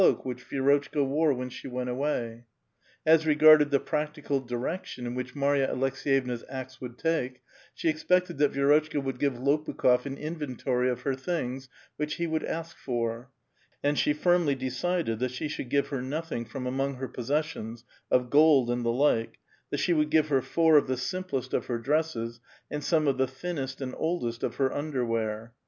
[0.01, 2.43] lt, which Vi^rotchka wore when she went away.
[3.05, 7.43] As re fe^rcl^tj the practical direction in which Marya Aleks^yevna's ^ts would take,
[7.75, 12.43] she expected that Vii^rotchka would give T*^Pukh6f an inventory of her things, which he would
[12.43, 13.25] ask /^^* y
[13.83, 18.31] and she firmly decided that she should give her nothing ^'^iti among her possessions of
[18.31, 19.37] gold and the like,
[19.69, 22.39] that she ^^Id give her four of the simplest of her dresses,
[22.71, 25.53] and some ^ the thinnest and oldest of her underwear.